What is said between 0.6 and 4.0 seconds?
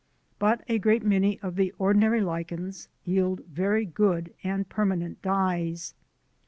a great many of the ordinary lichens yield very